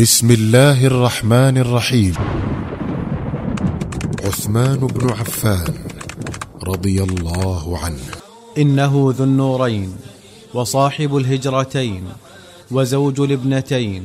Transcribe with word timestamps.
بسم 0.00 0.30
الله 0.30 0.86
الرحمن 0.86 1.58
الرحيم. 1.58 2.14
عثمان 4.24 4.76
بن 4.76 5.10
عفان 5.10 5.74
رضي 6.64 7.02
الله 7.02 7.78
عنه. 7.78 8.06
إنه 8.58 9.12
ذو 9.16 9.24
النورين 9.24 9.92
وصاحب 10.54 11.16
الهجرتين 11.16 12.04
وزوج 12.70 13.20
الابنتين. 13.20 14.02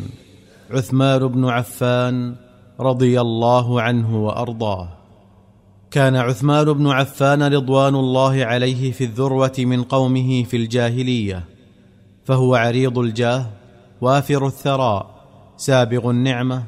عثمان 0.71 1.27
بن 1.27 1.45
عفان 1.45 2.35
رضي 2.79 3.21
الله 3.21 3.81
عنه 3.81 4.25
وأرضاه. 4.25 4.89
كان 5.91 6.15
عثمان 6.15 6.73
بن 6.73 6.87
عفان 6.87 7.43
رضوان 7.43 7.95
الله 7.95 8.45
عليه 8.45 8.91
في 8.91 9.03
الذروة 9.03 9.55
من 9.59 9.83
قومه 9.83 10.43
في 10.43 10.57
الجاهلية 10.57 11.43
فهو 12.25 12.55
عريض 12.55 12.97
الجاه 12.97 13.45
وافر 14.01 14.47
الثراء 14.47 15.14
سابغ 15.57 16.09
النعمة 16.09 16.63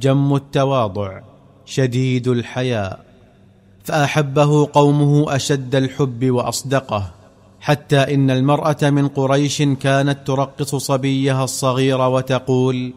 جم 0.00 0.34
التواضع 0.34 1.20
شديد 1.64 2.28
الحياء. 2.28 3.06
فأحبه 3.84 4.68
قومه 4.72 5.36
أشد 5.36 5.74
الحب 5.74 6.30
وأصدقه 6.30 7.10
حتى 7.60 8.14
إن 8.14 8.30
المرأة 8.30 8.76
من 8.82 9.08
قريش 9.08 9.62
كانت 9.62 10.18
ترقص 10.26 10.74
صبيها 10.74 11.44
الصغير 11.44 12.00
وتقول 12.00 12.92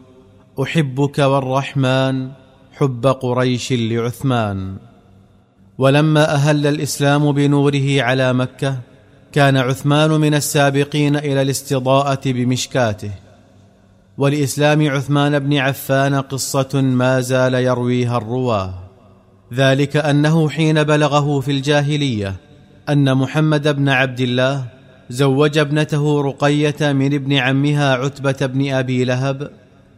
أحبك 0.62 1.18
والرحمن 1.18 2.30
حب 2.72 3.06
قريش 3.06 3.72
لعثمان. 3.72 4.76
ولما 5.78 6.34
أهل 6.34 6.66
الإسلام 6.66 7.32
بنوره 7.32 8.02
على 8.02 8.32
مكة 8.32 8.78
كان 9.32 9.56
عثمان 9.56 10.10
من 10.10 10.34
السابقين 10.34 11.16
إلى 11.16 11.42
الاستضاءة 11.42 12.20
بمشكاته. 12.26 13.10
ولإسلام 14.20 14.90
عثمان 14.90 15.38
بن 15.38 15.56
عفان 15.56 16.14
قصة 16.14 16.80
ما 16.80 17.20
زال 17.20 17.54
يرويها 17.54 18.16
الرواة. 18.16 18.74
ذلك 19.54 19.96
أنه 19.96 20.48
حين 20.48 20.82
بلغه 20.84 21.40
في 21.40 21.50
الجاهلية 21.50 22.34
أن 22.88 23.14
محمد 23.14 23.68
بن 23.68 23.88
عبد 23.88 24.20
الله 24.20 24.64
زوج 25.10 25.58
ابنته 25.58 26.22
رقية 26.22 26.92
من 26.92 27.14
ابن 27.14 27.32
عمها 27.32 27.94
عتبة 27.94 28.46
بن 28.46 28.72
أبي 28.72 29.04
لهب 29.04 29.50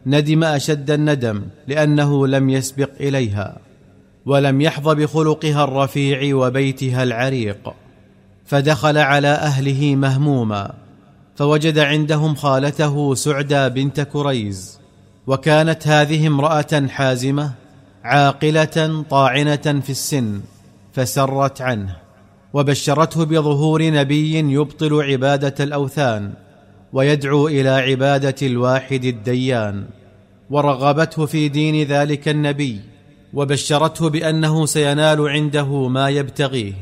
ندم 0.05 0.43
أشد 0.43 0.91
الندم 0.91 1.43
لأنه 1.67 2.27
لم 2.27 2.49
يسبق 2.49 2.89
إليها 2.99 3.57
ولم 4.25 4.61
يحظ 4.61 4.89
بخلقها 4.89 5.63
الرفيع 5.63 6.35
وبيتها 6.35 7.03
العريق 7.03 7.73
فدخل 8.45 8.97
على 8.97 9.27
أهله 9.27 9.95
مهموما. 9.95 10.82
فوجد 11.35 11.79
عندهم 11.79 12.35
خالته 12.35 13.15
سعدى 13.15 13.69
بنت 13.69 14.01
كريز 14.01 14.79
وكانت 15.27 15.87
هذه 15.87 16.27
امرأة 16.27 16.87
حازمة 16.89 17.51
عاقلة 18.03 19.05
طاعنة 19.09 19.55
في 19.55 19.89
السن 19.89 20.41
فسرت 20.93 21.61
عنه 21.61 21.95
وبشرته 22.53 23.25
بظهور 23.25 23.91
نبي 23.91 24.39
يبطل 24.39 25.01
عبادة 25.01 25.63
الأوثان 25.63 26.33
ويدعو 26.93 27.47
إلى 27.47 27.69
عبادة 27.69 28.35
الواحد 28.47 29.05
الديان 29.05 29.85
ورغبته 30.49 31.25
في 31.25 31.49
دين 31.49 31.87
ذلك 31.87 32.27
النبي 32.27 32.81
وبشرته 33.33 34.09
بأنه 34.09 34.65
سينال 34.65 35.29
عنده 35.29 35.87
ما 35.87 36.09
يبتغيه. 36.09 36.73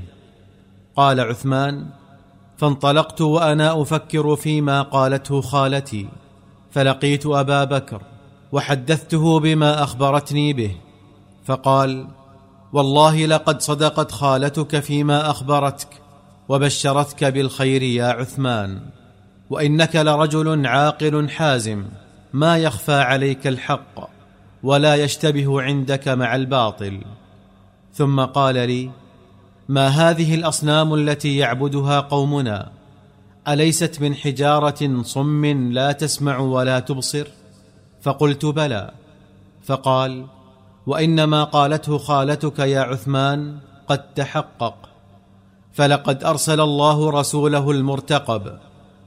قال 0.95 1.19
عثمان 1.19 1.86
فانطلقت 2.62 3.22
وأنا 3.22 3.81
أفكر 3.81 4.36
فيما 4.36 4.81
قالته 4.81 5.42
خالتي 5.42 6.08
فلقيت 6.72 7.26
أبا 7.26 7.64
بكر 7.64 8.02
وحدثته 8.52 9.40
بما 9.40 9.84
أخبرتني 9.84 10.54
به 10.54 10.76
فقال 11.45 12.08
والله 12.73 13.26
لقد 13.26 13.62
صدقت 13.62 14.12
خالتك 14.12 14.80
فيما 14.80 15.30
أخبرتك 15.30 15.88
وبشرتك 16.50 17.23
بالخير 17.23 17.82
يا 17.82 18.05
عثمان 18.05 18.80
وإنك 19.50 19.95
لرجل 19.95 20.66
عاقل 20.66 21.30
حازم 21.30 21.86
ما 22.33 22.58
يخفى 22.58 22.94
عليك 22.95 23.48
الحق 23.48 24.10
ولا 24.64 24.95
يشتبه 24.95 25.61
عندك 25.61 26.08
مع 26.08 26.36
الباطل. 26.36 27.02
ثم 27.94 28.20
قال 28.20 28.55
لي 28.55 28.92
ما 29.71 29.87
هذه 29.87 30.36
الأصنام 30.36 30.93
التي 30.93 31.37
يعبدها 31.37 31.99
قومنا؟ 31.99 32.71
أليست 33.48 34.02
من 34.02 34.15
حجارة 34.15 35.02
صم 35.04 35.45
لا 35.45 35.92
تسمع 35.92 36.37
ولا 36.37 36.80
تبصر؟ 36.80 37.27
فقلت 38.02 38.45
بلى. 38.45 38.92
فقال 39.64 40.26
وإنما 40.87 41.43
قالته 41.43 41.98
خالتك 41.98 42.59
يا 42.59 42.82
عثمان 42.82 43.58
قد 43.87 44.14
تحقق. 44.14 44.76
فلقد 45.73 46.23
أرسل 46.23 46.61
الله 46.61 47.09
رسوله 47.09 47.71
المرتقب 47.71 48.58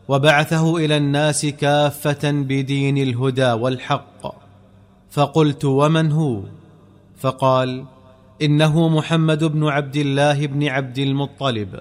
وبعثه 0.08 0.76
إلى 0.76 0.96
الناس 0.96 1.46
كافة 1.46 2.30
بدين 2.30 2.98
الهدى 2.98 3.52
والحق. 3.52 4.34
فقلت 5.10 5.64
ومن 5.64 6.12
هو؟ 6.12 6.40
فقال 7.18 7.84
إنه 8.42 8.88
محمد 8.88 9.44
بن 9.44 9.68
عبد 9.68 9.96
الله 9.96 10.46
بن 10.46 10.68
عبد 10.68 10.98
المطلب. 10.98 11.80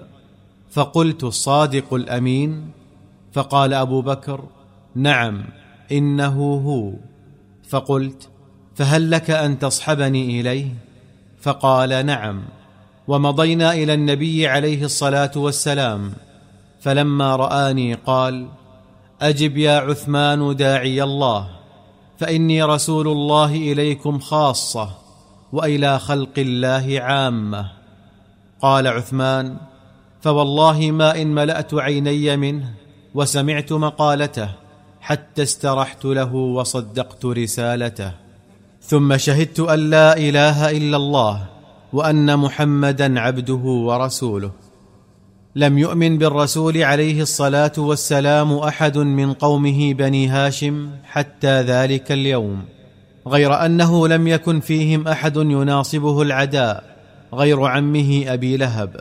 فقلت 0.70 1.24
الصادق 1.24 1.94
الأمين. 1.94 2.70
فقال 3.32 3.74
أبو 3.74 4.02
بكر 4.02 4.44
نعم 4.94 5.44
إنه 5.92 6.54
هو. 6.54 6.92
فقلت 7.68 8.28
فهل 8.74 9.10
لك 9.10 9.30
أن 9.30 9.58
تصحبني 9.58 10.40
إليه؟ 10.40 10.68
فقال 11.40 12.06
نعم. 12.06 12.42
ومضينا 13.08 13.72
إلى 13.72 13.94
النبي 13.94 14.46
عليه 14.46 14.84
الصلاة 14.84 15.30
والسلام. 15.36 16.12
فلما 16.80 17.36
رآني 17.36 17.94
قال 17.94 18.48
أجب 19.20 19.56
يا 19.56 19.78
عثمان 19.78 20.56
داعي 20.56 21.02
الله 21.02 21.50
فإني 22.18 22.62
رسول 22.62 23.08
الله 23.08 23.54
إليكم 23.54 24.18
خاصة. 24.18 25.03
وإلى 25.54 25.98
خلق 25.98 26.38
الله 26.38 27.00
عامة. 27.00 27.70
قال 28.62 28.86
عثمان 28.86 29.56
فوالله 30.20 30.90
ما 30.90 31.22
إن 31.22 31.34
ملأت 31.34 31.74
عيني 31.74 32.36
منه 32.36 32.74
وسمعت 33.14 33.72
مقالته 33.72 34.48
حتى 35.00 35.42
استرحت 35.42 36.04
له 36.04 36.34
وصدقت 36.34 37.24
رسالته. 37.24 38.12
ثم 38.82 39.16
شهدت 39.16 39.60
أن 39.60 39.90
لا 39.90 40.16
إله 40.16 40.70
إلا 40.70 40.96
الله 40.96 41.46
وأن 41.92 42.38
محمدا 42.38 43.20
عبده 43.20 43.64
ورسوله. 43.88 44.50
لم 45.56 45.78
يؤمن 45.78 46.18
بالرسول 46.18 46.82
عليه 46.82 47.22
الصلاة 47.22 47.72
والسلام 47.78 48.58
أحد 48.58 48.98
من 48.98 49.32
قومه 49.32 49.94
بني 49.94 50.28
هاشم 50.28 50.90
حتى 51.04 51.62
ذلك 51.62 52.12
اليوم. 52.12 52.64
غير 53.26 53.54
أنه 53.66 54.08
لم 54.08 54.28
يكن 54.28 54.60
فيهم 54.60 55.08
أحد 55.08 55.36
يناصبه 55.36 56.22
العداء 56.22 56.84
غير 57.34 57.64
عمه 57.64 58.24
أبي 58.26 58.56
لهب. 58.56 59.00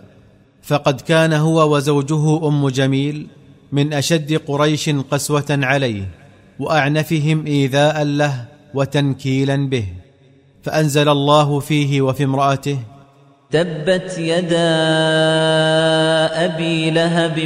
فقد 0.63 1.01
كان 1.01 1.33
هو 1.33 1.75
وزوجه 1.75 2.47
أم 2.47 2.69
جميل 2.69 3.27
من 3.71 3.93
أشد 3.93 4.33
قريش 4.47 4.89
قسوة 4.89 5.45
عليه 5.49 6.07
وأعنفهم 6.59 7.45
إيذاء 7.45 8.03
له 8.03 8.45
وتنكيلا 8.73 9.69
به. 9.69 9.85
فأنزل 10.63 11.09
الله 11.09 11.59
فيه 11.59 12.01
وفي 12.01 12.23
امرأته 12.23 12.79
تبت 13.51 14.17
يدا 14.17 14.73
أبي 16.45 16.91
لهب 16.91 17.39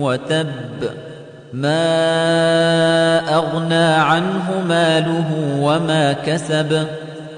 وتب. 0.00 1.09
ما 1.52 3.34
اغنى 3.34 3.74
عنه 3.74 4.64
ماله 4.68 5.58
وما 5.60 6.12
كسب 6.12 6.86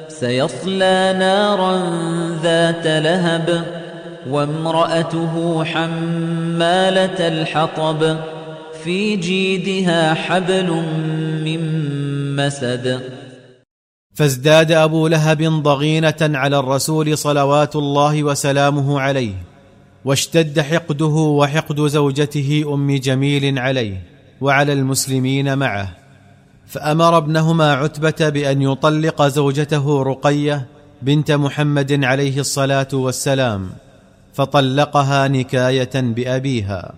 سيصلى 0.09 1.17
نارا 1.19 1.83
ذات 2.43 2.87
لهب 2.87 3.65
وامراته 4.31 5.65
حماله 5.65 7.29
الحطب 7.29 8.17
في 8.85 9.17
جيدها 9.17 10.15
حبل 10.15 10.71
من 11.45 11.61
مسد. 12.37 13.01
فازداد 14.15 14.73
أبو 14.73 15.07
لهب 15.07 15.43
ضغينة 15.43 16.15
على 16.21 16.59
الرسول 16.59 17.19
صلوات 17.19 17.77
الله 17.77 18.25
وسلامه 18.25 19.01
عليه. 19.01 19.52
واشتد 20.05 20.61
حقده 20.61 21.07
وحقد 21.07 21.81
زوجته 21.87 22.65
أم 22.75 22.97
جميل 22.97 23.59
عليه 23.59 24.03
وعلى 24.41 24.73
المسلمين 24.73 25.59
معه. 25.59 25.89
فأمر 26.67 27.17
ابنهما 27.17 27.73
عتبة 27.73 28.29
بأن 28.29 28.63
يطلق 28.63 29.23
زوجته 29.23 30.03
رقية 30.03 30.67
بنت 31.03 31.33
محمد 31.33 32.05
عليه 32.05 32.41
الصلاة 32.41 32.89
والسلام 32.93 33.71
فطلقها 34.35 35.29
نكاية 35.29 35.91
بأبيها. 35.95 36.95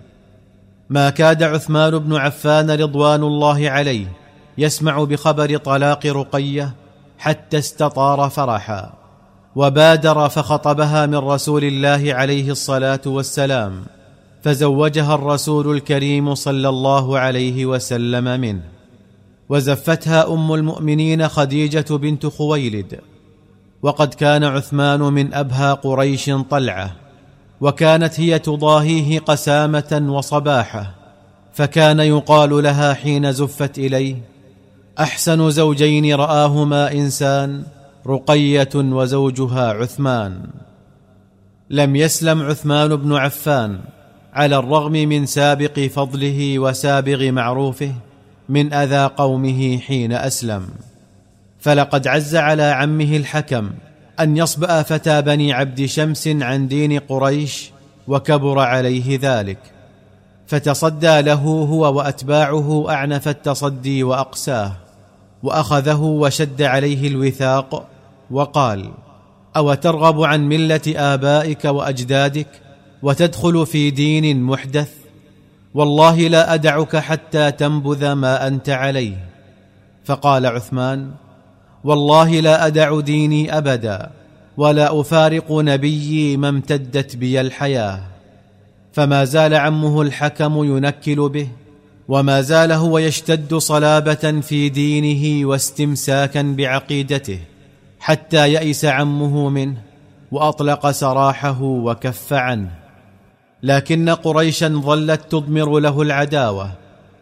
ما 0.91 1.11
كاد 1.11 1.43
عثمان 1.43 1.99
بن 1.99 2.17
عفان 2.17 2.71
رضوان 2.71 3.23
الله 3.23 3.71
عليه 3.71 4.07
يسمع 4.59 5.05
بخبر 5.05 5.57
طلاق 5.57 6.07
رقية 6.07 6.75
حتى 7.19 7.59
استطار 7.59 8.31
فرحا. 8.31 9.04
وبادر 9.57 10.29
فخطبها 10.29 11.07
من 11.07 11.17
رسول 11.17 11.65
الله 11.65 12.15
عليه 12.15 12.51
الصلاة 12.51 13.01
والسلام 13.07 13.85
فزوجها 14.43 15.15
الرسول 15.15 15.77
الكريم 15.77 16.35
صلى 16.35 16.69
الله 16.69 17.19
عليه 17.19 17.67
وسلم 17.67 18.41
منه. 18.41 18.63
وزفتها 19.49 20.33
أم 20.35 20.55
المؤمنين 20.55 21.29
خديجة 21.29 21.85
بنت 21.91 22.27
خويلد. 22.27 23.01
وقد 23.83 24.15
كان 24.15 24.45
عثمان 24.45 25.01
من 25.01 25.35
أبهى 25.35 25.73
قريش 25.73 26.31
طلعة. 26.51 26.97
وكانت 27.61 28.21
هي 28.21 28.39
تضاهيه 28.39 29.19
قسامة 29.19 30.07
وصباحة. 30.09 30.95
فكان 31.53 32.01
يقال 32.01 32.63
لها 32.63 32.95
حين 32.95 33.33
زفت 33.33 33.79
إليه 33.79 34.17
أحسن 35.01 35.51
زوجين 35.51 36.15
رآهما 36.15 36.93
إنسان 36.93 37.63
رقية 38.07 38.69
وزوجها 38.75 39.73
عثمان. 39.73 40.47
لم 41.71 41.97
يسلم 41.97 42.43
عثمان 42.43 42.97
بن 42.97 43.15
عفان 43.15 43.81
على 44.33 44.57
الرغم 44.57 44.93
من 44.93 45.27
سابق 45.27 45.81
فضله 45.81 46.59
وسابغ 46.59 47.31
معروفه 47.31 47.93
من 48.49 48.73
أذى 48.73 49.07
قومه 49.07 49.79
حين 49.79 50.13
أسلم. 50.13 50.69
فلقد 51.61 52.09
عز 52.09 52.37
على 52.37 52.63
عمه 52.63 53.17
الحكم 53.17 53.71
أن 54.21 54.37
يصبأ 54.37 54.83
فتى 54.83 55.23
بني 55.23 55.53
عبد 55.53 55.85
شمس 55.85 56.29
عن 56.29 56.69
دين 56.69 56.99
قريش 56.99 57.71
وكبر 58.09 58.59
عليه 58.59 59.19
ذلك. 59.23 59.59
فتصدى 60.47 61.21
له 61.21 61.43
هو 61.71 61.97
وأتباعه 61.97 62.91
أعنف 62.91 63.29
التصدي 63.29 64.03
وأقساه 64.03 64.73
وأخذه 65.43 66.01
وشد 66.01 66.63
عليه 66.63 67.09
الوثاق 67.09 67.94
وقال 68.31 68.91
أو 69.57 69.75
ترغب 69.75 70.23
عن 70.23 70.49
ملة 70.49 70.81
آبائك 70.87 71.65
وأجدادك 71.65 72.49
وتدخل 73.03 73.67
في 73.67 73.91
دين 73.91 74.43
محدث؟ 74.43 74.91
والله 75.75 76.29
لا 76.29 76.55
أدعك 76.55 76.97
حتى 76.97 77.51
تنبذ 77.51 78.13
ما 78.13 78.47
أنت 78.47 78.71
عليه. 78.71 79.17
فقال 80.05 80.47
عثمان 80.47 81.11
والله 81.85 82.41
لا 82.41 82.67
أدع 82.67 83.01
ديني 83.01 83.59
أبدا 83.59 84.11
ولا 84.57 85.01
أفارق 85.01 85.53
نبيي 85.53 86.37
ما 86.37 86.49
امتدت 86.49 87.17
بي 87.17 87.41
الحياة. 87.41 88.01
فما 88.93 89.25
زال 89.25 89.55
عمه 89.55 90.03
الحكم 90.03 90.65
ينكل 90.65 91.29
به 91.29 91.49
وما 92.09 92.41
زال 92.41 92.73
هو 92.73 92.99
يشتد 92.99 93.55
صلابة 93.55 94.41
في 94.41 94.69
دينه 94.69 95.49
واستمساكا 95.49 96.43
بعقيدته. 96.43 97.39
حتى 98.05 98.53
يئس 98.53 98.85
عمه 98.85 99.49
منه 99.49 99.77
وأطلق 100.33 100.91
سراحه 100.91 101.63
وكف 101.63 102.33
عنه. 102.33 102.71
لكن 103.63 104.11
قريشا 104.11 104.69
ظلت 104.69 105.21
تضمر 105.31 105.79
له 105.79 106.03
العداوة 106.03 106.71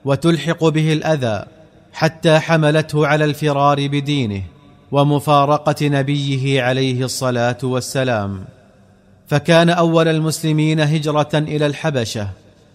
وتلحق 0.04 0.64
به 0.64 0.92
الأذى 0.92 1.44
حتى 1.92 2.38
حملته 2.38 3.06
على 3.06 3.24
الفرار 3.24 3.88
بدينه 3.88 4.42
ومفارقة 4.92 5.86
نبيه 5.88 6.62
عليه 6.62 7.04
الصلاة 7.04 7.58
والسلام. 7.62 8.44
فكان 9.26 9.70
أول 9.70 10.08
المسلمين 10.08 10.80
هجرة 10.80 11.30
إلى 11.34 11.66
الحبشة 11.66 12.28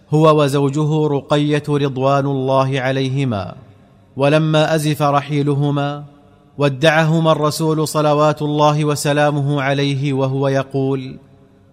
هو 0.10 0.44
وزوجه 0.44 1.08
رقية 1.08 1.64
رضوان 1.70 2.26
الله 2.26 2.82
عليهما 2.82 3.56
ولما 4.18 4.76
أزف 4.76 5.02
رحيلهما 5.02 6.17
ودعهما 6.58 7.32
الرسول 7.32 7.88
صلوات 7.88 8.42
الله 8.42 8.86
وسلامه 8.86 9.62
عليه 9.62 10.14
وهو 10.14 10.48
يقول 10.48 11.20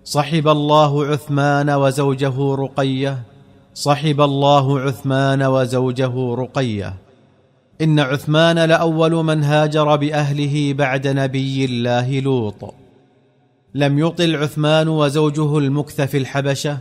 صحب 0.05 0.49
الله 0.49 1.07
عثمان 1.07 1.71
وزوجه 1.71 2.55
رقية. 2.55 3.23
صحب 3.75 4.21
الله 4.21 4.81
عثمان 4.81 5.43
وزوجه 5.43 6.35
رقية. 6.35 6.95
إن 7.81 8.01
عثمان 8.01 8.59
لأول 8.59 9.13
من 9.13 9.45
هاجر 9.45 9.97
بأهله 9.97 10.73
بعد 10.73 11.09
نبي 11.09 11.65
الله 11.65 12.21
لوط. 12.21 12.75
لم 13.75 13.99
يطل 13.99 14.37
عثمان 14.37 14.89
وزوجه 14.89 15.59
المكث 15.59 16.01
في 16.01 16.19
الحبشة 16.19 16.79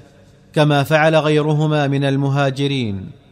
كما 0.53 0.83
فعل 0.83 1.15
غيرهما 1.15 1.88
من 1.88 2.03
المهاجرين. 2.03 3.22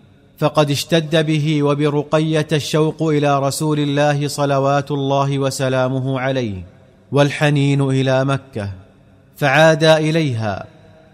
فقد 0.41 0.71
اشتد 0.71 1.25
به 1.25 1.63
وبرقية 1.63 2.47
الشوق 2.51 3.03
إلى 3.03 3.39
رسول 3.39 3.79
الله 3.79 4.27
صلوات 4.27 4.91
الله 4.91 5.39
وسلامه 5.39 6.19
عليه 6.19 6.63
والحنين 7.11 7.81
إلى 7.81 8.25
مكة 8.25 8.69
فعادا 9.37 9.97
إليها 9.97 10.65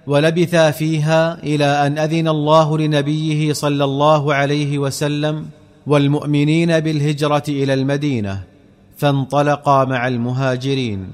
ولبثا 0.07 0.71
فيها 0.71 1.44
إلى 1.44 1.88
أن 1.88 1.97
أذن 1.97 2.27
الله 2.27 2.77
لنبيه 2.77 3.53
صلى 3.53 3.83
الله 3.83 4.33
عليه 4.33 4.77
وسلم 4.77 5.45
والمؤمنين 5.88 6.80
بالهجرة 6.80 7.44
إلى 7.50 7.73
المدينة 7.73 8.44
فانطلقا 8.97 9.85
مع 9.85 10.07
المهاجرين. 10.07 11.07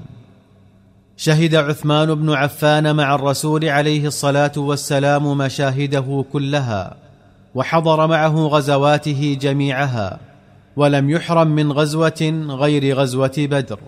شهد 1.16 1.54
عثمان 1.54 2.14
بن 2.14 2.30
عفان 2.30 2.96
مع 2.96 3.14
الرسول 3.14 3.64
عليه 3.64 4.06
الصلاة 4.06 4.52
والسلام 4.56 5.38
مشاهده 5.38 6.24
كلها. 6.32 7.03
وحضر 7.54 8.06
معه 8.06 8.46
غزواته 8.46 9.38
جميعها 9.40 10.18
ولم 10.76 11.10
يحرم 11.10 11.48
من 11.48 11.72
غزوة 11.72 12.46
غير 12.48 12.96
غزوة 12.96 13.32
بدر. 13.38 13.78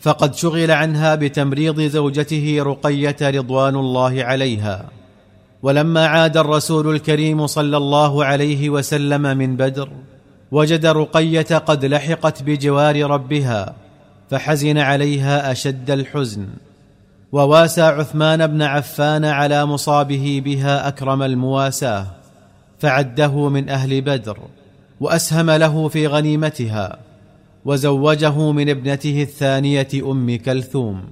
فقد 0.00 0.34
شغل 0.34 0.70
عنها 0.70 1.14
بتمريض 1.14 1.80
زوجته 1.80 2.56
رقية 2.60 3.16
رضوان 3.22 3.76
الله 3.76 4.24
عليها. 4.24 4.84
ولما 5.62 6.06
عاد 6.06 6.36
الرسول 6.36 6.94
الكريم 6.94 7.46
صلى 7.46 7.76
الله 7.76 8.24
عليه 8.24 8.70
وسلم 8.70 9.22
من 9.22 9.56
بدر 9.56 9.88
وجد 10.52 10.86
رقية 10.86 11.58
قد 11.58 11.84
لحقت 11.84 12.42
بجوار 12.42 13.10
ربها 13.10 13.74
فحزن 14.30 14.78
عليها 14.78 15.52
أشد 15.52 15.90
الحزن. 15.90 16.46
وواسى 17.32 17.82
عثمان 17.82 18.46
بن 18.46 18.62
عفان 18.62 19.24
على 19.24 19.66
مصابه 19.66 20.42
بها 20.44 20.88
أكرم 20.88 21.22
المواساة. 21.22 22.19
فعده 22.80 23.48
من 23.48 23.68
أهل 23.68 24.00
بدر 24.00 24.38
وأسهم 25.00 25.50
له 25.50 25.88
في 25.88 26.06
غنيمتها 26.06 26.98
وزوجه 27.64 28.52
من 28.52 28.68
ابنته 28.68 29.22
الثانية 29.22 29.88
أم 29.94 30.36
كلثوم 30.36 31.02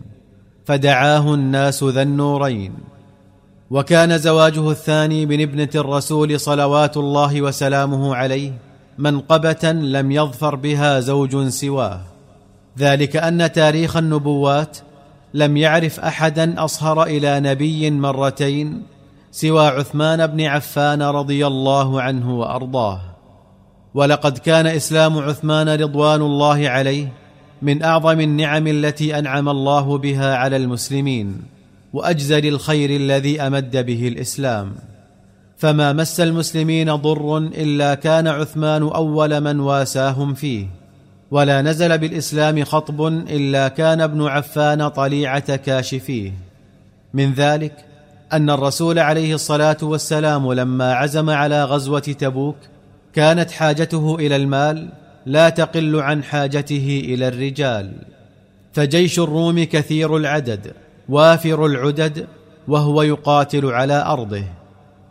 فدعاه 0.64 1.34
الناس 1.34 1.84
ذا 1.84 2.02
النورين. 2.02 2.72
وكان 3.70 4.18
زواجه 4.18 4.70
الثاني 4.70 5.26
من 5.26 5.40
ابنة 5.40 5.68
الرسول 5.74 6.40
صلوات 6.40 6.96
الله 6.96 7.42
وسلامه 7.42 8.16
عليه 8.16 8.52
منقبة 8.98 9.72
لم 9.72 10.12
يظفر 10.12 10.54
بها 10.54 11.00
زوج 11.00 11.48
سواه. 11.48 12.00
ذلك 12.78 13.16
أن 13.16 13.52
تاريخ 13.52 13.96
النبوات 13.96 14.78
لم 15.34 15.56
يعرف 15.56 16.00
أحدا 16.00 16.64
أصهر 16.64 17.02
إلى 17.02 17.40
نبي 17.40 17.90
مرتين 17.90 18.82
سوى 19.30 19.66
عثمان 19.66 20.26
بن 20.26 20.40
عفان 20.40 21.02
رضي 21.02 21.46
الله 21.46 22.02
عنه 22.02 22.38
وأرضاه. 22.38 23.00
ولقد 23.94 24.38
كان 24.38 24.66
إسلام 24.66 25.18
عثمان 25.18 25.68
رضوان 25.68 26.20
الله 26.20 26.68
عليه 26.68 27.12
من 27.62 27.82
أعظم 27.82 28.20
النعم 28.20 28.66
التي 28.66 29.18
أنعم 29.18 29.48
الله 29.48 29.98
بها 29.98 30.36
على 30.36 30.56
المسلمين 30.56 31.42
وأجزل 31.92 32.46
الخير 32.46 32.90
الذي 32.90 33.40
أمد 33.40 33.76
به 33.76 34.08
الإسلام. 34.08 34.72
فما 35.56 35.92
مس 35.92 36.20
المسلمين 36.20 36.94
ضر 36.96 37.38
إلا 37.38 37.94
كان 37.94 38.28
عثمان 38.28 38.82
أول 38.82 39.40
من 39.40 39.60
واساهم 39.60 40.34
فيه 40.34 40.66
ولا 41.30 41.62
نزل 41.62 41.98
بالإسلام 41.98 42.64
خطب 42.64 43.06
إلا 43.06 43.68
كان 43.68 44.00
ابن 44.00 44.26
عفان 44.26 44.88
طليعة 44.88 45.56
كاشفيه. 45.56 46.32
من 47.14 47.32
ذلك 47.32 47.87
أن 48.32 48.50
الرسول 48.50 48.98
عليه 48.98 49.34
الصلاة 49.34 49.76
والسلام 49.82 50.52
لما 50.52 50.92
عزم 50.94 51.30
على 51.30 51.64
غزوة 51.64 52.00
تبوك 52.00 52.56
كانت 53.14 53.50
حاجته 53.50 54.14
إلى 54.14 54.36
المال 54.36 54.88
لا 55.26 55.48
تقل 55.48 55.96
عن 55.96 56.22
حاجته 56.22 57.02
إلى 57.04 57.28
الرجال. 57.28 57.92
فجيش 58.72 59.18
الروم 59.18 59.64
كثير 59.64 60.16
العدد 60.16 60.72
وافر 61.08 61.66
العدد 61.66 62.26
وهو 62.68 63.02
يقاتل 63.02 63.66
على 63.66 64.02
أرضه. 64.06 64.44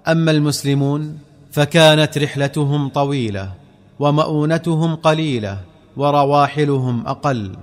أما 0.08 0.32
المسلمون 0.32 1.18
فكانت 1.52 2.18
رحلتهم 2.18 2.90
طويلة 2.90 3.52
ومؤونتهم 4.00 4.96
قليلة 4.96 5.58
ورواحلهم 5.98 7.08
أقل. 7.08 7.56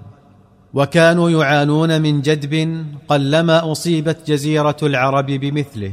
وكانوا 0.75 1.31
يعانون 1.31 2.03
من 2.03 2.21
جدب 2.23 2.85
قلما 3.09 3.73
أصيبت 3.73 4.19
جزيرة 4.27 4.77
العرب 4.83 5.27
بمثله. 5.27 5.93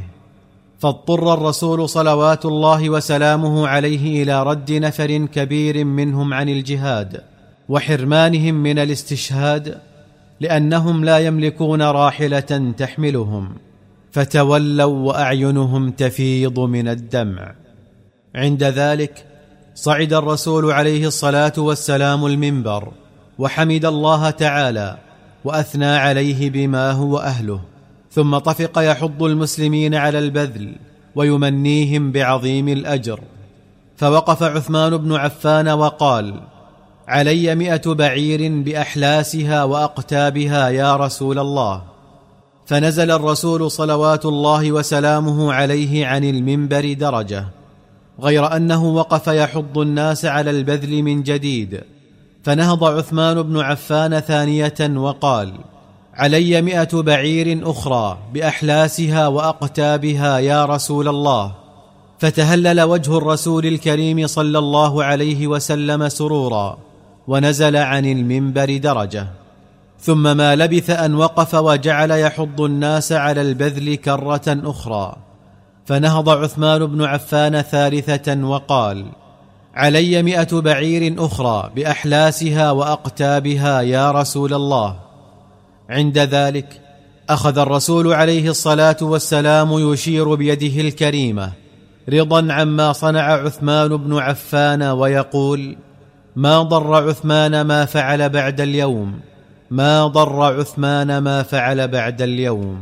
فاضطر 0.80 1.34
الرسول 1.34 1.90
صلوات 1.90 2.46
الله 2.46 2.90
وسلامه 2.90 3.68
عليه 3.68 4.24
إلى 4.24 4.44
رد 4.44 4.72
نفر 4.72 5.26
كبير 5.26 5.86
منهم 5.86 6.34
عن 6.34 6.50
الجهاد 6.50 7.22
وحرمانهم 7.70 8.56
من 8.56 8.80
الاستشهاد 8.80 9.78
لأنهم 10.40 11.06
لا 11.06 11.20
يملكون 11.20 11.82
راحلة 11.82 12.74
تحملهم 12.78 13.56
فتولوا 14.12 15.08
وأعينهم 15.08 15.92
تفيض 15.92 16.60
من 16.60 16.88
الدمع. 16.88 17.56
عند 18.36 18.64
ذلك 18.64 19.26
صعد 19.76 20.14
الرسول 20.14 20.72
عليه 20.72 21.08
الصلاة 21.08 21.54
والسلام 21.58 22.26
المنبر 22.26 22.92
وحمد 23.40 23.86
الله 23.86 24.30
تعالى 24.30 24.98
وأثنى 25.46 25.86
عليه 25.86 26.50
بما 26.50 26.92
هو 26.92 27.18
أهله 27.18 27.62
ثم 28.12 28.38
طفق 28.38 28.80
يحض 28.80 29.24
المسلمين 29.24 29.96
على 29.96 30.20
البذل 30.20 30.76
ويمنيهم 31.16 32.12
بعظيم 32.12 32.68
الأجر. 32.68 33.20
فوقف 33.98 34.44
عثمان 34.44 34.98
بن 34.98 35.14
عفان 35.14 35.70
وقال 35.70 36.42
علي 37.08 37.56
مئة 37.56 37.94
بعير 37.94 38.64
بأحلاسها 38.64 39.64
وأقتابها 39.64 40.70
يا 40.70 40.96
رسول 40.96 41.40
الله. 41.40 41.84
فنزل 42.66 43.12
الرسول 43.12 43.72
صلوات 43.72 44.26
الله 44.26 44.72
وسلامه 44.72 45.54
عليه 45.54 46.06
عن 46.08 46.24
المنبر 46.24 46.94
درجة 46.94 47.46
غير 48.20 48.56
أنه 48.56 48.86
وقف 48.86 49.28
يحض 49.28 49.78
الناس 49.78 50.26
على 50.26 50.50
البذل 50.50 51.04
من 51.04 51.24
جديد. 51.24 51.84
فنهض 52.44 52.84
عثمان 52.84 53.42
بن 53.42 53.60
عفان 53.60 54.20
ثانية 54.20 54.98
وقال 54.98 55.54
علي 56.14 56.62
مئة 56.62 57.02
بعير 57.02 57.72
أخرى 57.72 58.18
بأحلاسها 58.34 59.28
وأقتابها 59.28 60.40
يا 60.40 60.66
رسول 60.66 61.08
الله. 61.08 61.52
فتهلل 62.20 62.82
وجه 62.82 63.18
الرسول 63.18 63.66
الكريم 63.66 64.28
صلى 64.28 64.60
الله 64.60 65.04
عليه 65.04 65.48
وسلم 65.48 66.10
سرورا 66.10 66.78
ونزل 67.28 67.76
عن 67.76 68.06
المنبر 68.06 68.78
درجة. 68.78 69.28
ثم 70.00 70.38
ما 70.38 70.56
لبث 70.56 70.90
أن 70.90 71.16
وقف 71.16 71.56
وجعل 71.56 72.12
يحض 72.12 72.62
الناس 72.62 73.12
على 73.12 73.42
البذل 73.42 73.96
كرة 73.96 74.42
أخرى. 74.48 75.16
فنهض 75.86 76.30
عثمان 76.30 76.86
بن 76.86 77.04
عفان 77.04 77.62
ثالثة 77.62 78.44
وقال 78.44 79.06
علي 79.76 80.24
مئة 80.24 80.60
بعير 80.60 81.26
أخرى 81.26 81.72
بأحلاسها 81.76 82.72
وأقتابها 82.72 83.82
يا 83.82 84.12
رسول 84.12 84.54
الله. 84.54 84.96
عند 85.90 86.18
ذلك 86.18 86.82
أخذ 87.30 87.58
الرسول 87.58 88.14
عليه 88.14 88.50
الصلاة 88.50 88.98
والسلام 89.02 89.70
يشير 89.94 90.36
بيده 90.36 90.82
الكريمة 90.82 91.52
رضا 92.10 92.54
عما 92.54 92.94
صنع 92.94 93.34
عثمان 93.34 93.98
بن 93.98 94.18
عفان 94.18 94.84
ويقول 94.84 95.78
ما 96.36 96.62
ضر 96.62 97.10
عثمان 97.10 97.62
ما 97.62 97.86
فعل 97.86 98.30
بعد 98.30 98.62
اليوم 98.62 99.20
ما 99.72 100.08
ضر 100.08 100.60
عثمان 100.60 101.18
ما 101.18 101.44
فعل 101.44 101.88
بعد 101.88 102.22
اليوم 102.22 102.82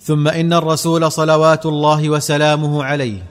ثم 0.00 0.28
إن 0.28 0.52
الرسول 0.52 1.12
صلوات 1.12 1.66
الله 1.66 2.10
وسلامه 2.10 2.84
عليه 2.84 3.22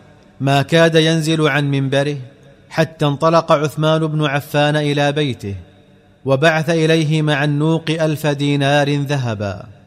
ما 0.42 0.62
كاد 0.62 0.96
ينزل 0.96 1.48
عن 1.48 1.72
منبره 1.72 2.18
حتى 2.70 3.06
انطلق 3.06 3.52
عثمان 3.52 4.08
بن 4.08 4.26
عفان 4.26 4.76
إلى 4.76 5.12
بيته 5.12 5.56
وبعث 6.26 6.70
إليه 6.70 7.22
مع 7.22 7.44
النوق 7.44 7.86
ألف 7.90 8.28
دينار 8.28 8.96
ذهبا. 8.96 9.78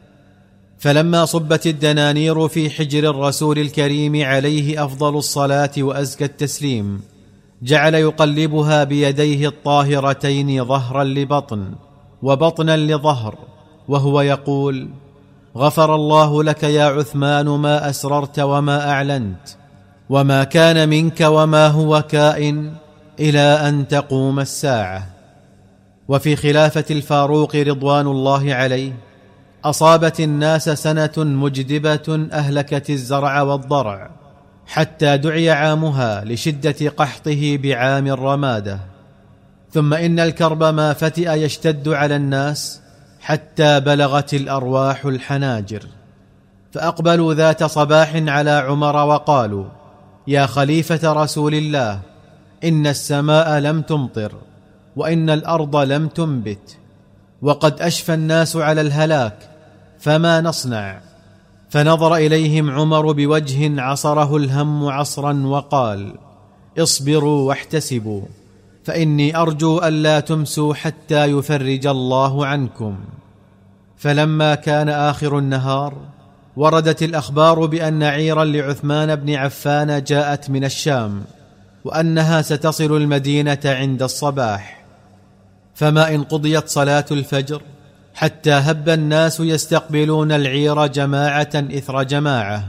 فلما 0.81 1.25
صبت 1.25 1.67
الدنانير 1.67 2.47
في 2.47 2.69
حجر 2.69 3.09
الرسول 3.09 3.59
الكريم 3.59 4.23
عليه 4.25 4.85
أفضل 4.85 5.17
الصلاة 5.17 5.71
وأزكى 5.77 6.25
التسليم 6.25 7.01
جعل 7.61 7.95
يقلبها 7.95 8.83
بيديه 8.83 9.47
الطاهرتين 9.47 10.65
ظهرا 10.65 11.03
لبطن 11.03 11.73
وبطنا 12.21 12.77
لظهر 12.77 13.35
وهو 13.87 14.21
يقول 14.21 14.89
غفر 15.57 15.95
الله 15.95 16.43
لك 16.43 16.63
يا 16.63 16.85
عثمان 16.85 17.45
ما 17.45 17.89
أسررت 17.89 18.39
وما 18.39 18.89
أعلنت 18.89 19.47
وما 20.11 20.43
كان 20.43 20.89
منك 20.89 21.21
وما 21.21 21.67
هو 21.67 22.01
كائن 22.01 22.73
إلى 23.19 23.39
أن 23.39 23.87
تقوم 23.87 24.39
الساعة. 24.39 25.07
وفي 26.07 26.35
خلافة 26.35 26.85
الفاروق 26.91 27.55
رضوان 27.55 28.07
الله 28.07 28.53
عليه 28.53 28.93
أصابت 29.65 30.19
الناس 30.19 30.69
سنة 30.69 31.11
مجدبة 31.17 32.27
أهلكت 32.33 32.89
الزرع 32.89 33.41
والضرع 33.41 34.09
حتى 34.67 35.17
دعي 35.17 35.49
عامها 35.49 36.25
لشدة 36.25 36.89
قحطه 36.89 37.57
بعام 37.63 38.07
الرمادة. 38.07 38.79
ثم 39.73 39.93
إن 39.93 40.19
الكرب 40.19 40.63
ما 40.63 40.93
فتئ 40.93 41.31
يشتد 41.31 41.89
على 41.89 42.15
الناس 42.15 42.81
حتى 43.21 43.79
بلغت 43.79 44.33
الأرواح 44.33 45.05
الحناجر. 45.05 45.83
فأقبلوا 46.71 47.33
ذات 47.33 47.63
صباح 47.63 48.11
على 48.15 48.51
عمر 48.51 48.95
وقالوا 48.95 49.80
يا 50.27 50.45
خليفة 50.45 51.13
رسول 51.13 51.55
الله 51.55 51.99
إن 52.63 52.87
السماء 52.87 53.59
لم 53.59 53.81
تمطر 53.81 54.33
وإن 54.95 55.29
الأرض 55.29 55.75
لم 55.75 56.07
تنبت 56.07 56.77
وقد 57.41 57.81
أشفى 57.81 58.13
الناس 58.13 58.55
على 58.55 58.81
الهلاك 58.81 59.37
فما 59.99 60.41
نصنع؟ 60.41 61.01
فنظر 61.69 62.15
إليهم 62.15 62.71
عمر 62.71 63.11
بوجه 63.11 63.81
عصره 63.81 64.37
الهم 64.37 64.87
عصرا 64.87 65.33
وقال 65.45 66.13
اصبروا 66.79 67.47
واحتسبوا 67.47 68.21
فإني 68.83 69.37
أرجو 69.37 69.79
الا 69.79 70.19
تمسوا 70.19 70.73
حتى 70.73 71.25
يفرج 71.25 71.87
الله 71.87 72.45
عنكم. 72.45 72.95
فلما 73.97 74.55
كان 74.55 74.89
آخر 74.89 75.37
النهار 75.37 75.93
وردت 76.55 77.03
الأخبار 77.03 77.65
بأن 77.65 78.03
عيرا 78.03 78.45
لعثمان 78.45 79.15
بن 79.15 79.33
عفان 79.33 80.03
جاءت 80.03 80.49
من 80.49 80.63
الشام 80.63 81.23
وأنها 81.85 82.41
ستصل 82.41 82.97
المدينة 82.97 83.59
عند 83.65 84.03
الصباح. 84.03 84.83
فما 85.75 86.15
إن 86.15 86.23
قضيت 86.23 86.69
صلاة 86.69 87.05
الفجر 87.11 87.61
حتى 88.13 88.51
هب 88.51 88.89
الناس 88.89 89.39
يستقبلون 89.39 90.31
العير 90.31 90.87
جماعة 90.87 91.49
إثر 91.55 92.03
جماعة 92.03 92.63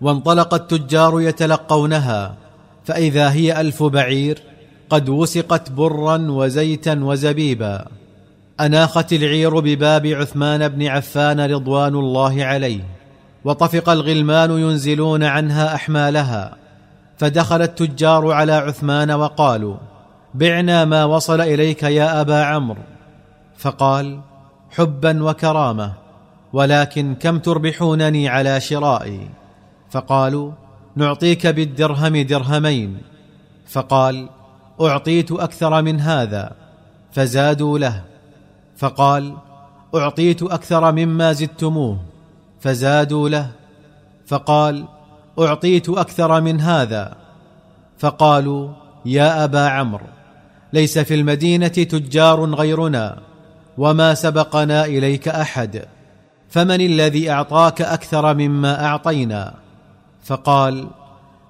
وانطلق 0.00 0.54
التجار 0.54 1.20
يتلقونها 1.20 2.34
فإذا 2.84 3.32
هي 3.32 3.60
ألف 3.60 3.82
بعير 3.82 4.42
قد 4.90 5.08
وسقت 5.08 5.70
برا 5.70 6.16
وزيتا 6.30 7.04
وزبيبا. 7.04 7.84
أناخت 8.60 9.12
العير 9.12 9.60
بباب 9.60 10.06
عثمان 10.06 10.68
بن 10.68 10.86
عفان 10.86 11.40
رضوان 11.40 11.94
الله 11.94 12.44
عليه. 12.44 12.93
وطفق 13.44 13.88
الغلمان 13.88 14.50
ينزلون 14.50 15.24
عنها 15.24 15.74
أحمالها 15.74 16.56
فدخل 17.16 17.62
التجار 17.62 18.32
على 18.32 18.52
عثمان 18.52 19.10
وقالوا 19.10 19.76
بعنا 20.34 20.84
ما 20.84 21.04
وصل 21.04 21.40
إليك 21.40 21.82
يا 21.82 22.20
أبا 22.20 22.44
عمرو. 22.44 22.82
فقال 23.56 24.20
حبا 24.70 25.24
وكرامة 25.24 25.92
ولكن 26.52 27.14
كم 27.20 27.38
تربحونني 27.38 28.28
على 28.28 28.60
شرائي؟ 28.60 29.28
فقالوا 29.90 30.52
نعطيك 30.96 31.46
بالدرهم 31.46 32.16
درهمين. 32.16 32.98
فقال 33.66 34.28
أعطيت 34.80 35.32
أكثر 35.32 35.82
من 35.82 36.00
هذا. 36.00 36.52
فزادوا 37.12 37.78
له 37.78 38.02
فقال 38.76 39.36
أعطيت 39.94 40.42
أكثر 40.42 40.92
مما 40.92 41.32
زدتموه. 41.32 42.13
فزادوا 42.64 43.28
له 43.28 43.50
فقال 44.26 44.84
أعطيت 45.38 45.88
أكثر 45.88 46.40
من 46.40 46.60
هذا. 46.60 47.16
فقالوا 47.98 48.70
يا 49.04 49.44
أبا 49.44 49.68
عمرو 49.68 50.06
ليس 50.72 50.98
في 50.98 51.14
المدينة 51.14 51.68
تجار 51.68 52.54
غيرنا 52.54 53.18
وما 53.78 54.14
سبقنا 54.14 54.84
إليك 54.84 55.28
أحد 55.28 55.84
فمن 56.48 56.80
الذي 56.80 57.30
أعطاك 57.30 57.82
أكثر 57.82 58.34
مما 58.34 58.84
أعطينا؟ 58.84 59.54
فقال 60.24 60.86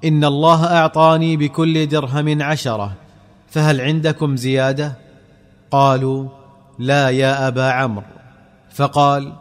إن 0.05 0.25
الله 0.25 0.65
أعطاني 0.65 1.37
بكل 1.37 1.89
درهم 1.89 2.43
عشرة 2.43 2.93
فهل 3.51 3.81
عندكم 3.81 4.37
زيادة؟ 4.37 4.93
قالوا 5.71 6.29
لا 6.79 7.11
يا 7.11 7.49
أبا 7.49 7.71
عمرو. 7.71 8.05
فقال 8.71 9.33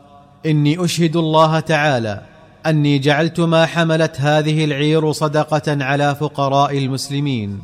إني 0.46 0.86
أشهد 0.86 1.16
الله 1.16 1.60
تعالى 1.60 2.22
أني 2.66 3.00
جعلت 3.00 3.40
ما 3.40 3.66
حملت 3.66 4.22
هذه 4.22 4.66
العير 4.66 5.12
صدقة 5.12 5.84
على 5.84 6.16
فقراء 6.16 6.78
المسلمين. 6.78 7.60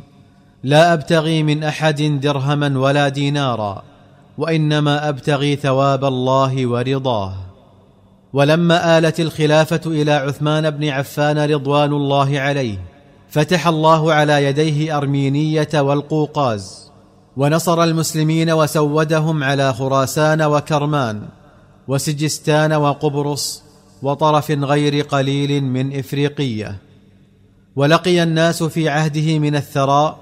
لا 0.63 0.93
أبتغي 0.93 1.43
من 1.43 1.63
أحد 1.63 2.01
درهما 2.01 2.79
ولا 2.79 3.09
دينارا 3.09 3.83
وإنما 4.37 5.09
أبتغي 5.09 5.55
ثواب 5.55 6.05
الله 6.05 6.67
ورضاه. 6.67 7.33
ولما 8.33 8.97
آلت 8.97 9.19
الخلافة 9.19 9.81
إلى 9.85 10.11
عثمان 10.11 10.69
بن 10.69 10.87
عفان 10.89 11.37
رضوان 11.37 11.93
الله 11.93 12.39
عليه 12.39 12.77
فتح 13.29 13.67
الله 13.67 14.13
على 14.13 14.43
يديه 14.43 14.97
أرمينية 14.97 15.69
والقوقاز 15.75 16.91
ونصر 17.37 17.83
المسلمين 17.83 18.51
وسودهم 18.51 19.43
على 19.43 19.73
خراسان 19.73 20.41
وكرمان. 20.41 21.21
وسجستان 21.89 22.73
وقبرص 22.73 23.63
وطرف 24.01 24.51
غير 24.51 25.01
قليل 25.03 25.63
من 25.63 25.99
إفريقية. 25.99 26.77
ولقي 27.75 28.23
الناس 28.23 28.63
في 28.63 28.89
عهده 28.89 29.39
من 29.39 29.55
الثراء 29.55 30.17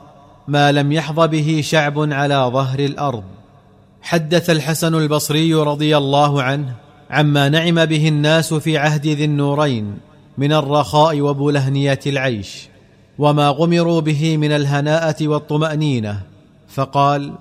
ما 0.48 0.72
لم 0.72 0.92
يحظ 0.92 1.20
به 1.20 1.62
شعب 1.64 2.14
على 2.14 2.50
ظهر 2.54 2.80
الأرض. 2.80 3.24
حدث 4.02 4.50
الحسن 4.50 4.96
البصري 4.96 5.54
رضي 5.54 5.98
الله 5.98 6.44
عنه 6.44 6.76
عما 7.10 7.50
نعم 7.50 7.86
به 7.86 8.08
الناس 8.08 8.54
في 8.54 8.78
عهد 8.78 9.08
ذي 9.08 9.26
النورين 9.26 9.98
من 10.38 10.54
الرخاء 10.54 11.22
وبلهنية 11.22 12.00
العيش. 12.08 12.68
وما 13.18 13.50
غمروا 13.50 14.02
به 14.02 14.38
من 14.38 14.52
الهناءة 14.52 15.28
والطمأنينة. 15.28 16.22
فقال 16.68 17.34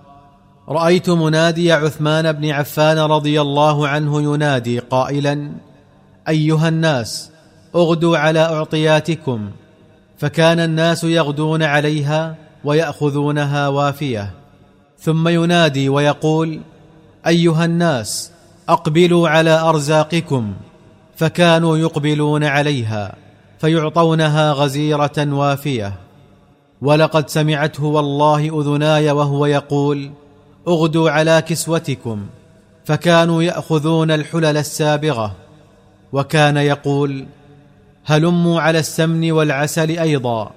رأيت 0.68 1.10
منادي 1.10 1.72
عثمان 1.72 2.32
بن 2.32 2.50
عفان 2.50 2.98
رضي 2.98 3.40
الله 3.40 3.88
عنه 3.88 4.22
ينادي 4.22 4.78
قائلا 4.78 5.50
أيها 6.28 6.68
الناس 6.68 7.30
أغدوا 7.74 8.18
على 8.18 8.40
أعطياتكم. 8.40 9.50
فكان 10.18 10.60
الناس 10.60 11.04
يغدون 11.04 11.62
عليها 11.62 12.36
ويأخذونها 12.64 13.68
وافية. 13.68 14.30
ثم 14.98 15.28
ينادي 15.28 15.88
ويقول 15.88 16.60
أيها 17.26 17.64
الناس 17.64 18.30
أقبلوا 18.68 19.28
على 19.28 19.60
أرزاقكم. 19.60 20.54
فكانوا 21.16 21.76
يقبلون 21.78 22.44
عليها 22.44 23.14
فيعطونها 23.58 24.52
غزيرة 24.52 25.12
وافية. 25.18 25.94
ولقد 26.82 27.28
سمعته 27.28 27.84
والله 27.84 28.60
أذناي 28.60 29.10
وهو 29.10 29.46
يقول 29.46 30.10
اغدوا 30.68 31.10
على 31.10 31.42
كسوتكم 31.42 32.26
فكانوا 32.84 33.42
ياخذون 33.42 34.10
الحلل 34.10 34.56
السابغه 34.56 35.34
وكان 36.12 36.56
يقول 36.56 37.26
هلموا 38.04 38.60
على 38.60 38.78
السمن 38.78 39.32
والعسل 39.32 39.98
أيضا 39.98 40.50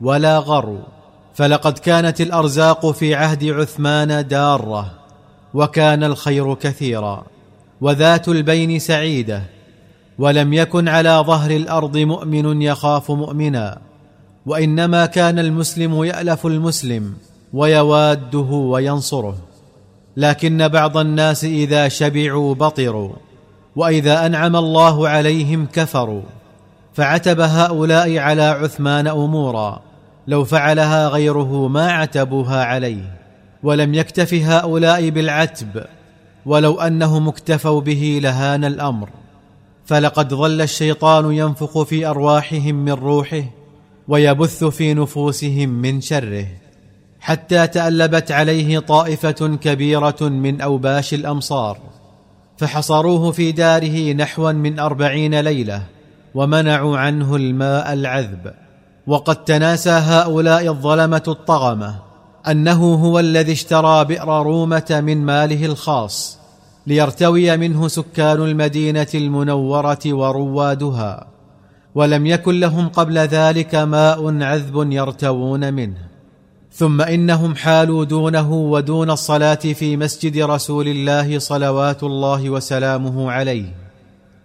ولا 0.00 0.38
غروا 0.38 0.82
فلقد 1.34 1.78
كانت 1.78 2.20
الارزاق 2.20 2.90
في 2.90 3.14
عهد 3.14 3.44
عثمان 3.44 4.28
داره 4.28 4.90
وكان 5.54 6.04
الخير 6.04 6.54
كثيرا 6.54 7.24
وذات 7.80 8.28
البين 8.28 8.78
سعيده 8.78 9.42
ولم 10.18 10.52
يكن 10.52 10.88
على 10.88 11.24
ظهر 11.26 11.50
الأرض 11.50 11.96
مؤمن 11.96 12.62
يخاف 12.62 13.10
مؤمنا 13.10 13.78
وانما 14.46 15.06
كان 15.06 15.38
المسلم 15.38 16.04
يالف 16.04 16.46
المسلم 16.46 17.14
ويواده 17.52 18.38
وينصره. 18.38 19.36
لكن 20.16 20.68
بعض 20.68 20.96
الناس 20.96 21.44
إذا 21.44 21.88
شبعوا 21.88 22.54
بطروا 22.54 23.12
وإذا 23.76 24.26
أنعم 24.26 24.56
الله 24.56 25.08
عليهم 25.08 25.66
كفروا. 25.72 26.22
فعتب 26.94 27.40
هؤلاء 27.40 28.18
على 28.18 28.42
عثمان 28.42 29.06
أمورا 29.06 29.82
لو 30.26 30.44
فعلها 30.44 31.08
غيره 31.08 31.68
ما 31.68 31.92
عتبوها 31.92 32.64
عليه. 32.64 33.18
ولم 33.62 33.94
يكتف 33.94 34.34
هؤلاء 34.34 35.10
بالعتب 35.10 35.84
ولو 36.46 36.80
أنهم 36.80 37.28
اكتفوا 37.28 37.80
به 37.80 38.20
لهان 38.22 38.64
الأمر. 38.64 39.08
فلقد 39.84 40.34
ظل 40.34 40.60
الشيطان 40.60 41.32
ينفخ 41.32 41.82
في 41.82 42.06
أرواحهم 42.06 42.74
من 42.74 42.92
روحه 42.92 43.44
ويبث 44.08 44.64
في 44.64 44.94
نفوسهم 44.94 45.68
من 45.68 46.00
شره. 46.00 46.46
حتى 47.22 47.66
تألبت 47.66 48.32
عليه 48.32 48.78
طائفة 48.78 49.56
كبيرة 49.62 50.16
من 50.20 50.60
أوباش 50.60 51.14
الأمصار 51.14 51.78
فحصروه 52.56 53.32
في 53.32 53.52
داره 53.52 54.12
نحوا 54.12 54.52
من 54.52 54.78
أربعين 54.78 55.40
ليلة 55.40 55.82
ومنعوا 56.34 56.98
عنه 56.98 57.36
الماء 57.36 57.92
العذب. 57.92 58.52
وقد 59.06 59.44
تناسى 59.44 59.90
هؤلاء 59.90 60.68
الظلمة 60.68 61.22
الطغمة 61.28 61.94
أنه 62.48 62.94
هو 62.94 63.18
الذي 63.18 63.52
اشترى 63.52 64.04
بئر 64.04 64.42
رومة 64.42 65.00
من 65.04 65.24
ماله 65.26 65.66
الخاص 65.66 66.38
ليرتوي 66.86 67.56
منه 67.56 67.88
سكان 67.88 68.42
المدينة 68.42 69.06
المنورة 69.14 69.98
وروادها 70.06 71.26
ولم 71.94 72.26
يكن 72.26 72.60
لهم 72.60 72.88
قبل 72.88 73.18
ذلك 73.18 73.74
ماء 73.74 74.42
عذب 74.42 74.92
يرتوون 74.92 75.74
منه. 75.74 76.11
ثم 76.74 77.00
إنهم 77.00 77.54
حالوا 77.54 78.04
دونه 78.04 78.52
ودون 78.52 79.10
الصلاة 79.10 79.54
في 79.54 79.96
مسجد 79.96 80.38
رسول 80.38 80.88
الله 80.88 81.38
صلوات 81.38 82.02
الله 82.02 82.50
وسلامه 82.50 83.32
عليه. 83.32 83.64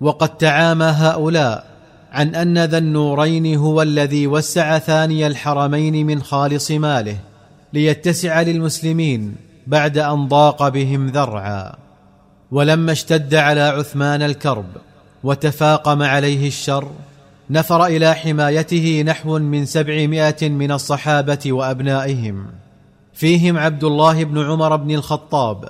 وقد 0.01 0.37
تعامى 0.37 0.85
هؤلاء 0.85 1.65
عن 2.11 2.35
أن 2.35 2.65
ذا 2.65 2.77
النورين 2.77 3.55
هو 3.55 3.81
الذي 3.81 4.27
وسع 4.27 4.79
ثاني 4.79 5.27
الحرمين 5.27 6.05
من 6.05 6.21
خالص 6.21 6.71
ماله 6.71 7.17
ليتسع 7.73 8.41
للمسلمين 8.41 9.35
بعد 9.67 9.97
أن 9.97 10.27
ضاق 10.27 10.67
بهم 10.67 11.07
ذرعا. 11.07 11.75
ولما 12.51 12.91
اشتد 12.91 13.35
على 13.35 13.61
عثمان 13.61 14.21
الكرب 14.21 14.65
وتفاقم 15.23 16.03
عليه 16.03 16.47
الشر 16.47 16.91
نفر 17.49 17.86
إلى 17.86 18.13
حمايته 18.13 19.03
نحو 19.05 19.39
من 19.39 19.65
سبعمائة 19.65 20.49
من 20.49 20.71
الصحابة 20.71 21.39
وأبنائهم. 21.45 22.45
فيهم 23.13 23.57
عبد 23.57 23.83
الله 23.83 24.23
بن 24.23 24.38
عمر 24.45 24.75
بن 24.75 24.91
الخطاب 24.91 25.69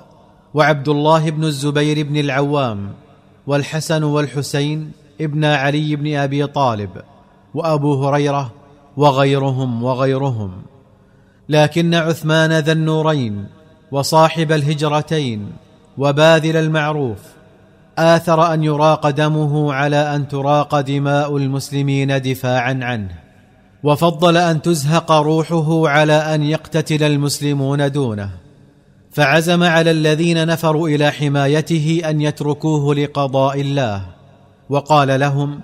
وعبد 0.54 0.88
الله 0.88 1.30
بن 1.30 1.44
الزبير 1.44 2.06
بن 2.06 2.16
العوام 2.16 2.92
والحسن 3.46 4.02
والحسين 4.02 4.92
ابن 5.20 5.44
علي 5.44 5.96
بن 5.96 6.14
أبي 6.14 6.46
طالب 6.46 6.90
وأبو 7.54 8.04
هريرة 8.04 8.52
وغيرهم 8.96 9.84
وغيرهم. 9.84 10.52
لكن 11.48 11.94
عثمان 11.94 12.58
ذا 12.58 12.72
النورين 12.72 13.46
وصاحب 13.92 14.52
الهجرتين 14.52 15.52
وباذل 15.98 16.56
المعروف 16.56 17.18
آثر 17.98 18.54
أن 18.54 18.64
يراق 18.64 19.10
دمه 19.10 19.72
على 19.72 20.16
أن 20.16 20.28
تراق 20.28 20.80
دماء 20.80 21.36
المسلمين 21.36 22.22
دفاعا 22.22 22.78
عنه 22.82 23.28
وفضل 23.82 24.36
أن 24.36 24.62
تزهق 24.62 25.12
روحه 25.12 25.88
على 25.88 26.12
أن 26.12 26.42
يقتتل 26.42 27.02
المسلمون 27.02 27.92
دونه. 27.92 28.30
فعزم 29.12 29.62
على 29.62 29.90
الذين 29.90 30.46
نفروا 30.46 30.88
إلى 30.88 31.10
حمايته 31.10 32.02
أن 32.04 32.20
يتركوه 32.20 32.94
لقضاء 32.94 33.60
الله 33.60 34.02
وقال 34.70 35.20
لهم 35.20 35.60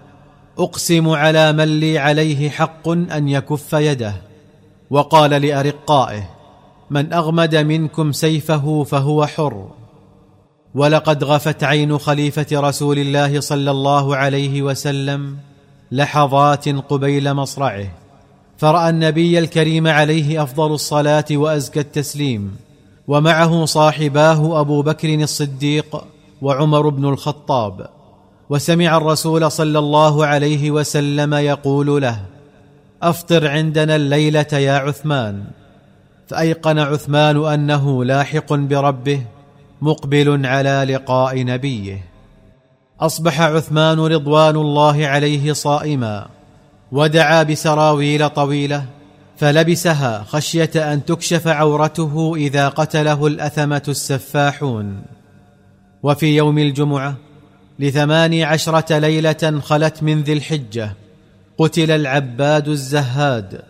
أقسم 0.59 1.09
على 1.09 1.53
من 1.53 1.81
لي 1.81 1.99
عليه 1.99 2.51
حق 2.51 2.89
أن 2.89 3.29
يكف 3.29 3.73
يده. 3.73 4.15
وقال 4.91 5.31
لأرقائه 5.31 6.31
من 6.91 7.13
أغمد 7.13 7.57
منكم 7.57 8.13
سيفه 8.13 8.85
فهو 8.85 9.27
حر. 9.27 9.69
ولقد 10.75 11.25
غفت 11.25 11.65
عين 11.65 11.99
خليفة 11.99 12.47
رسول 12.53 12.99
الله 12.99 13.41
صلى 13.41 13.71
الله 13.71 14.17
عليه 14.17 14.63
وسلم 14.63 15.37
لحظات 15.93 16.69
قبيل 16.69 17.35
مصرعه 17.35 17.87
فرأى 18.59 18.91
النبي 18.91 19.39
الكريم 19.39 19.87
عليه 19.87 20.43
أفضل 20.43 20.73
الصلاة 20.73 21.25
وأزكى 21.31 21.81
التسليم 21.81 22.57
ومعه 23.09 23.65
صاحباه 23.65 24.61
أبو 24.61 24.83
بكر 24.83 25.15
الصديق 25.15 26.05
وعمر 26.43 26.89
بن 26.89 27.05
الخطاب 27.05 27.87
وسمع 28.51 28.97
الرسول 28.97 29.51
صلى 29.51 29.79
الله 29.79 30.27
عليه 30.27 30.71
وسلم 30.71 31.35
يقول 31.35 32.03
له 32.03 32.21
أفطر 33.03 33.49
عندنا 33.49 33.97
الليلة 33.97 34.47
يا 34.53 34.73
عثمان. 34.73 35.45
فأيقن 36.29 36.79
عثمان 36.79 37.45
أنه 37.45 38.05
لاحق 38.05 38.55
بربه 38.55 39.23
مقبل 39.85 40.47
على 40.47 40.87
لقاء 40.95 41.45
نبيه. 41.45 42.05
أصبح 43.01 43.41
عثمان 43.41 44.01
رضوان 44.01 44.57
الله 44.57 45.07
عليه 45.07 45.53
صائما 45.53 46.27
ودعا 46.93 47.43
بسراويل 47.43 48.29
طويلة 48.31 48.85
فلبسها 49.37 50.25
خشية 50.29 50.71
أن 50.77 51.05
تكشف 51.05 51.49
عورته 51.49 52.35
إذا 52.37 52.69
قتله 52.69 53.27
الأثمة 53.27 53.83
السفاحون. 53.89 55.03
وفي 56.03 56.37
يوم 56.37 56.59
الجمعة 56.59 57.15
لثماني 57.79 58.45
عشرة 58.45 58.99
ليلة 58.99 59.61
خلت 59.63 60.03
من 60.03 60.23
ذي 60.23 60.33
الحجة 60.33 60.93
قتل 61.59 61.91
العباد 61.91 62.69
الزهاد 62.69 63.63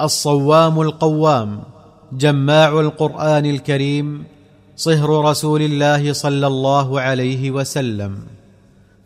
الصوام 0.00 0.80
القوام 0.80 1.62
جماع 2.12 2.80
القرآن 2.80 3.46
الكريم 3.46 4.24
صهر 4.78 5.24
رسول 5.24 5.62
الله 5.62 6.12
صلى 6.12 6.46
الله 6.46 7.00
عليه 7.00 7.50
وسلم 7.50 8.18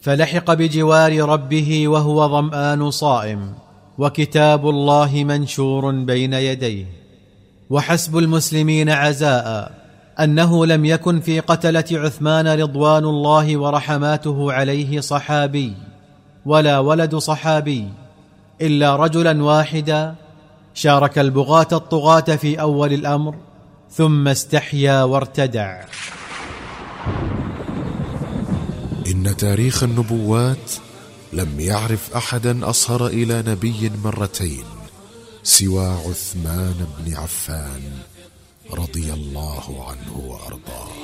فلحق 0.01 0.53
بجوار 0.55 1.29
ربه 1.29 1.89
وهو 1.89 2.29
ظمآن 2.29 2.91
صائم 2.91 3.53
وكتاب 3.99 4.69
الله 4.69 5.25
منشور 5.25 5.91
بين 5.91 6.33
يديه. 6.33 6.87
وحسب 7.71 8.19
المسلمين 8.19 8.91
عزاء 8.91 9.73
أنه 10.21 10.67
لم 10.67 10.85
يكن 10.85 11.21
في 11.21 11.41
قتلة 11.41 11.85
عثمان 11.93 12.61
رضوان 12.61 13.05
الله 13.05 13.57
ورحماته 13.57 14.53
عليه 14.53 15.01
صحابي 15.01 15.73
ولا 16.47 16.79
ولد 16.79 17.17
صحابي 17.17 17.89
إلا 18.61 18.97
رجلا 18.97 19.45
واحدا 19.45 20.15
شارك 20.75 21.19
البغاة 21.19 21.69
الطغاة 21.73 22.21
في 22.21 22.61
أول 22.61 22.93
الأمر 22.93 23.35
ثم 23.97 24.29
استحيا 24.29 25.03
وارتدع. 25.03 25.85
إن 29.07 29.37
تاريخ 29.37 29.83
النبوات 29.83 30.73
لم 31.33 31.61
يعرف 31.61 32.17
أحدا 32.17 32.71
أصهر 32.71 33.07
إلى 33.07 33.43
نبي 33.47 33.91
مرتين 34.05 34.65
سوى 35.43 35.87
عثمان 35.87 36.87
بن 36.99 37.15
عفان 37.15 37.93
رضي 38.73 39.13
الله 39.13 39.89
عنه 39.89 40.17
وأرضاه. 40.17 41.03